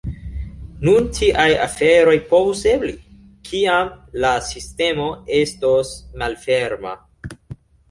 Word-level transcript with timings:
Nun 0.85 1.03
tiaj 1.17 1.45
aferoj 1.65 2.15
povus 2.31 2.63
ebli, 2.71 2.95
kiam 3.51 3.93
la 4.25 4.33
sistemo 4.49 5.07
estos 5.45 5.95
malferma. 6.25 6.99